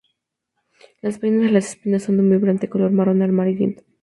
[1.03, 3.83] Las vainas de las espinas son de un brillante color marrón amarillento.